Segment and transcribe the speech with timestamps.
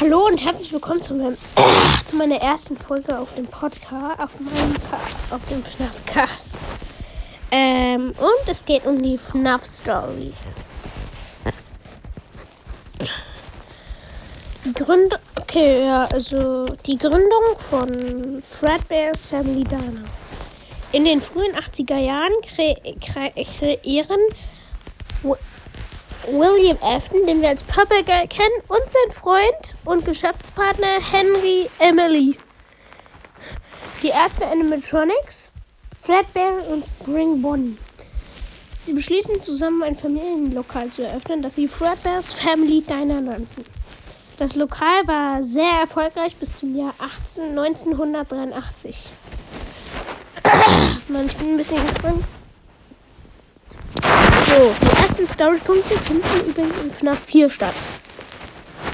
[0.00, 1.36] Hallo und herzlich willkommen zu, meinem,
[2.04, 4.74] zu meiner ersten Folge auf dem Podcast, auf meinem
[5.30, 6.56] auf dem FNAF-Cast.
[7.52, 10.32] Ähm, und es geht um die FNAF-Story.
[14.64, 20.06] Die Gründung, okay, ja, also die Gründung von Fredbear's Family Diner.
[20.90, 24.20] In den frühen 80er Jahren kre kre kreieren
[26.28, 32.36] William Afton, den wir als Papa kennen, und sein Freund und Geschäftspartner Henry Emily.
[34.02, 35.52] Die ersten Animatronics,
[36.00, 37.78] Fredbear und Spring Bonnie.
[38.78, 43.64] Sie beschließen zusammen ein Familienlokal zu eröffnen, das sie Fredbear's Family Diner nannten.
[44.38, 49.08] Das Lokal war sehr erfolgreich bis zum Jahr 18, 1983.
[51.08, 52.24] Mann, ich bin ein bisschen gespannt.
[54.54, 57.74] So, die ersten Storypunkte finden übrigens in FNAF 4 statt.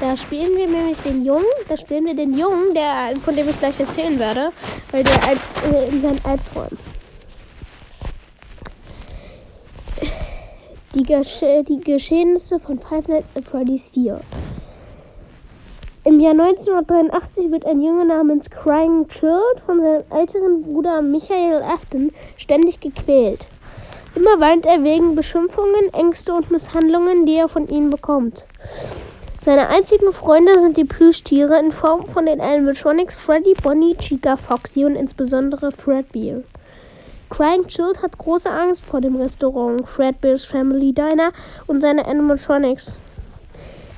[0.00, 3.58] Da spielen wir nämlich den Jungen, da spielen wir den Jungen, der, von dem ich
[3.58, 4.52] gleich erzählen werde,
[4.92, 6.78] weil der äh, in seinen Albträumen.
[10.94, 14.20] Die, Gesch die Geschehnisse von Five Nights at Freddy's 4.
[16.04, 22.12] Im Jahr 1983 wird ein Junge namens Crying Child von seinem älteren Bruder Michael Afton
[22.36, 23.48] ständig gequält.
[24.18, 28.44] Immer weint er wegen Beschimpfungen, Ängste und Misshandlungen, die er von ihnen bekommt.
[29.40, 34.84] Seine einzigen Freunde sind die Plüschtiere in Form von den Animatronics Freddy, Bonnie, Chica, Foxy
[34.84, 36.40] und insbesondere Fredbear.
[37.30, 41.30] Crying Child hat große Angst vor dem Restaurant Fredbear's Family Diner
[41.68, 42.98] und seine Animatronics.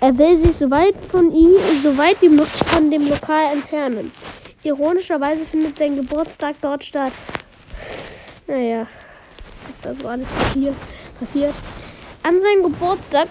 [0.00, 4.10] Er will sich so weit, von ihm, so weit wie möglich von dem Lokal entfernen.
[4.64, 7.12] Ironischerweise findet sein Geburtstag dort statt.
[8.48, 8.88] Naja
[9.68, 10.74] was da so alles passiert.
[11.18, 11.54] passiert.
[12.22, 13.28] An seinem Geburtstag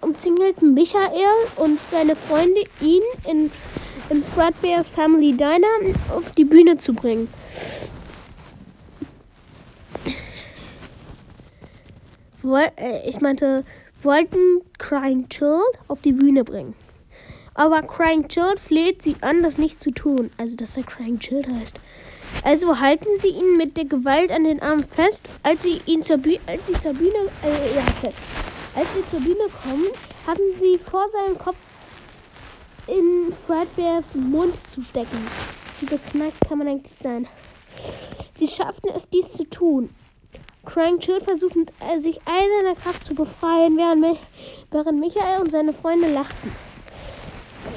[0.00, 3.50] umzingelten Michael und seine Freunde ihn in,
[4.10, 5.66] in Fredbear's Family Diner
[6.14, 7.28] auf die Bühne zu bringen.
[12.78, 13.64] Äh, ich meinte,
[14.02, 16.74] wollten Crying Child auf die Bühne bringen.
[17.58, 20.30] Aber Crying Child fleht sie an, das nicht zu tun.
[20.38, 21.74] Also, dass er Crying Child heißt.
[22.44, 26.18] Also halten sie ihn mit der Gewalt an den Arm fest, als sie ihn zur,
[26.18, 27.82] Bühne, als sie zur Bühne, äh, ja,
[28.76, 29.88] als sie zur Bühne kommen,
[30.24, 31.56] haben sie vor seinem Kopf
[32.86, 35.18] in Fredbears Mund zu stecken.
[35.80, 37.26] Wie beknackt kann man eigentlich sein?
[38.38, 39.90] Sie schafften es, dies zu tun.
[40.64, 46.12] Crank Chill versucht, äh, sich all seiner Kraft zu befreien, während Michael und seine Freunde
[46.12, 46.67] lachten.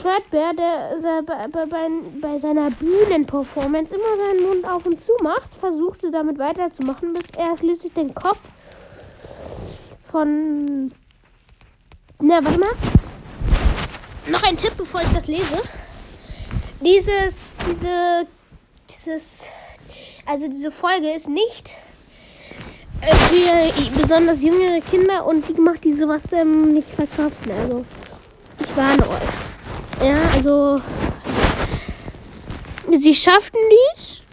[0.02, 1.88] Fredbear, der bei, bei,
[2.22, 7.58] bei seiner Bühnenperformance immer seinen Mund auf und zu macht, versuchte damit weiterzumachen, bis er
[7.58, 8.40] schließlich den Kopf
[10.12, 10.92] von.
[12.20, 12.70] Na, warte mal.
[14.28, 15.62] Noch ein Tipp, bevor ich das lese.
[16.80, 18.28] Dieses, diese,
[18.90, 19.50] dieses,
[20.26, 21.78] also diese Folge ist nicht
[23.02, 27.52] äh, für besonders jüngere Kinder und die macht die sowas ähm, nicht verkraften.
[27.52, 27.86] Also,
[28.60, 29.51] ich warne euch.
[30.04, 30.82] Ja, also
[32.92, 33.60] sie schafften
[33.96, 34.24] dies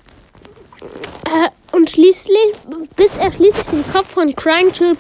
[1.27, 2.55] äh, und schließlich,
[2.97, 4.97] bis er schließlich den Kopf von Crying Chill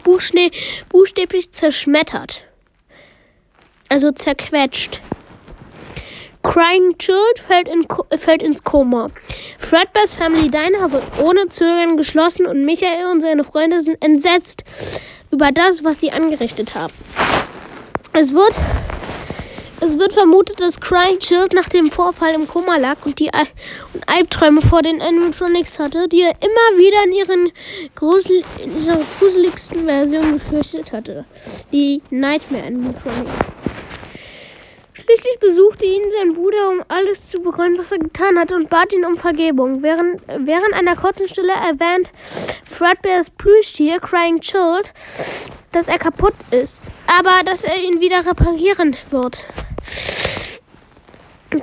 [0.91, 2.43] buchstäblich zerschmettert.
[3.89, 5.01] Also zerquetscht.
[6.43, 7.87] Crying Child fällt, in,
[8.19, 9.11] fällt ins Koma.
[9.59, 14.65] Fredbear's Family Diner wird ohne Zögern geschlossen und Michael und seine Freunde sind entsetzt
[15.31, 16.93] über das, was sie angerichtet haben.
[18.12, 18.55] Es wird
[19.88, 23.47] es wird vermutet, dass Crying Child nach dem Vorfall im Koma lag und die Al
[23.94, 27.53] und Albträume vor den Animatronics hatte, die er immer wieder in, ihren
[27.94, 31.25] grusel in ihrer gruseligsten Version gefürchtet hatte.
[31.72, 33.31] Die Nightmare Animatronics.
[34.93, 38.93] Schließlich besuchte ihn sein Bruder, um alles zu bereuen, was er getan hatte, und bat
[38.93, 39.82] ihn um Vergebung.
[39.82, 42.12] Während, während einer kurzen Stille erwähnt
[42.66, 44.93] Fredbears Plüschtier Crying Child,
[45.72, 49.43] dass er kaputt ist, aber dass er ihn wieder reparieren wird.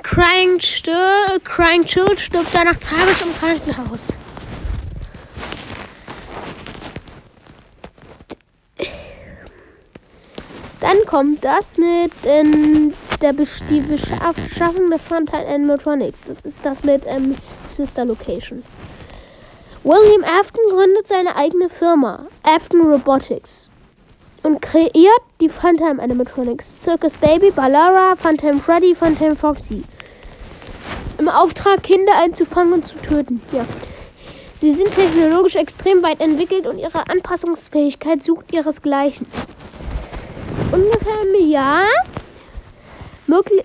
[0.02, 4.08] Crying, Stör, Crying Child stirbt danach tragisch im Krankenhaus.
[10.80, 16.20] Dann kommt das mit ähm, der Beschaffung der Funtime Animatronics.
[16.26, 17.34] Das ist das mit ähm,
[17.68, 18.62] Sister Location.
[19.82, 23.68] William Afton gründet seine eigene Firma, Afton Robotics
[24.46, 26.80] und kreiert die Funtime Animatronics.
[26.80, 29.82] Circus Baby, Ballara, Funtime Freddy, Funtime Foxy.
[31.18, 33.40] Im Auftrag, Kinder einzufangen und zu töten.
[33.50, 33.64] Ja.
[34.60, 39.26] Sie sind technologisch extrem weit entwickelt und ihre Anpassungsfähigkeit sucht ihresgleichen.
[40.72, 41.84] Ungefähr im Jahr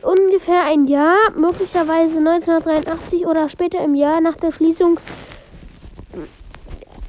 [0.01, 4.99] ungefähr ein Jahr, möglicherweise 1983 oder später im Jahr nach der Schließung,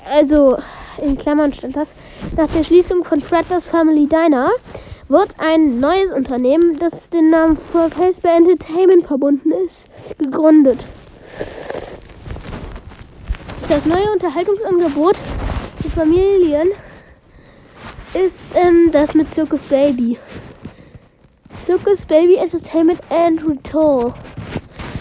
[0.04, 0.58] also
[0.98, 1.88] in Klammern stand das,
[2.36, 4.50] nach der Schließung von Fred's Family Diner
[5.08, 9.86] wird ein neues Unternehmen, das den Namen Fred Casper Entertainment verbunden ist,
[10.19, 10.80] gegründet.
[13.69, 15.16] Das neue Unterhaltungsangebot
[15.82, 16.70] für Familien
[18.14, 20.19] ist ähm, das mit Circus Baby.
[21.66, 24.14] Circus Baby Entertainment and Retour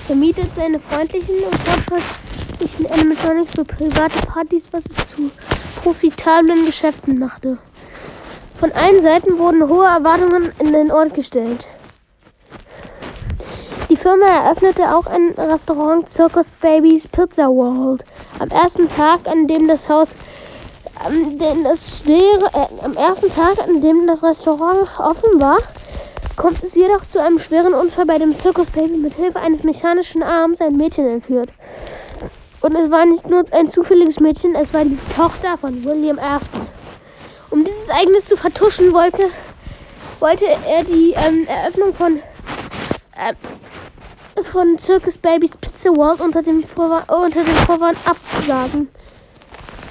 [0.05, 5.31] vermietet seine freundlichen und fortschrittlichen Animatronics für private Partys, was es zu
[5.81, 7.57] profitablen Geschäften machte.
[8.59, 11.67] Von allen Seiten wurden hohe Erwartungen in den Ort gestellt.
[13.89, 18.05] Die Firma eröffnete auch ein Restaurant Circus Babies Pizza World.
[18.39, 20.09] Am ersten Tag, an dem das Haus,
[21.03, 25.57] an dem das schwere, äh, am ersten Tag, an dem das Restaurant offen war,
[26.37, 30.23] kommt es jedoch zu einem schweren Unfall, bei dem Circus Baby mit Hilfe eines mechanischen
[30.23, 31.49] Arms ein Mädchen entführt.
[32.61, 36.67] Und es war nicht nur ein zufälliges Mädchen, es war die Tochter von William Afton.
[37.49, 39.23] Um dieses Ereignis zu vertuschen, wollte,
[40.19, 42.17] wollte er die ähm, Eröffnung von,
[43.17, 48.89] äh, von Circus Babies Pizza World unter dem, Vorwand, unter dem Vorwand absagen.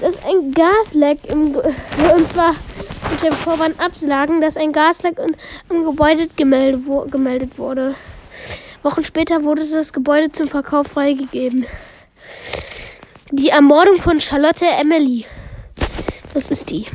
[0.00, 1.56] Das ein Gasleck im,
[2.16, 2.55] und zwar
[3.11, 5.19] mit dem Vorwand absagen, dass ein Gasleck
[5.69, 7.96] im Gebäude gemeldet, wo, gemeldet wurde.
[8.82, 11.66] Wochen später wurde das Gebäude zum Verkauf freigegeben.
[13.32, 15.24] Die Ermordung von Charlotte Emily.
[16.34, 16.86] Das ist die.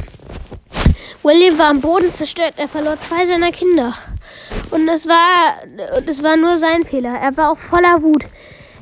[1.23, 2.55] William war am Boden zerstört.
[2.57, 3.93] Er verlor zwei seiner Kinder.
[4.69, 5.53] Und es war,
[6.05, 7.17] es war nur sein Fehler.
[7.17, 8.25] Er war auch voller Wut.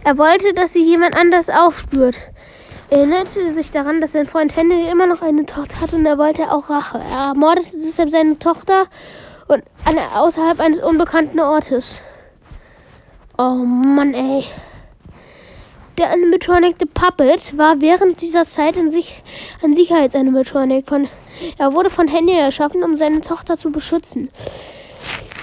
[0.03, 2.15] Er wollte, dass sie jemand anders aufspürt.
[2.89, 6.17] Er erinnerte sich daran, dass sein Freund Henry immer noch eine Tochter hat und er
[6.17, 7.03] wollte auch Rache.
[7.11, 8.88] Er ermordete deshalb seine Tochter
[9.47, 9.63] und
[10.15, 12.00] außerhalb eines unbekannten Ortes.
[13.38, 14.45] Oh Mann, ey.
[16.00, 19.22] Der Animatronic The Puppet war während dieser Zeit in sich
[19.63, 20.88] ein Sicherheitsanimatronic.
[20.88, 21.07] Von,
[21.60, 24.30] er wurde von Henry erschaffen, um seine Tochter zu beschützen.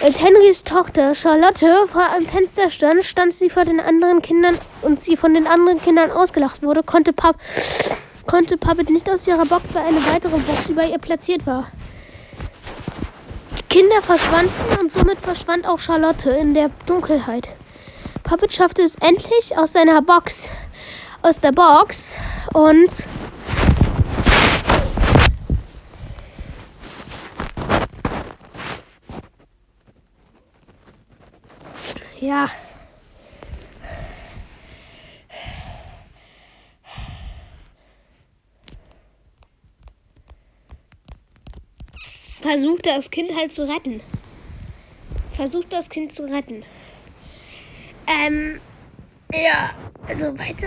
[0.02, 5.04] Als Henrys Tochter Charlotte vor einem Fenster stand, stand sie vor den anderen Kindern und
[5.04, 7.36] sie von den anderen Kindern ausgelacht wurde, konnte, Pup
[8.26, 11.70] konnte Puppet nicht aus ihrer Box, weil eine weitere Box über ihr platziert war.
[13.56, 17.50] Die Kinder verschwanden und somit verschwand auch Charlotte in der Dunkelheit.
[18.30, 20.48] Puppet schaffte es endlich aus seiner Box,
[21.20, 22.16] aus der Box
[22.54, 23.04] und
[32.20, 32.48] ja.
[42.40, 44.00] Versucht das Kind halt zu retten.
[45.32, 46.64] Versucht das Kind zu retten.
[48.10, 48.60] Ähm,
[49.32, 49.70] ja,
[50.08, 50.66] also weiter,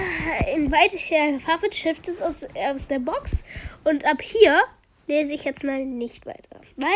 [0.54, 0.98] in weiter,
[1.40, 3.44] Puppet schifft es aus, aus der Box.
[3.84, 4.62] Und ab hier
[5.08, 6.90] lese ich jetzt mal nicht weiter, weil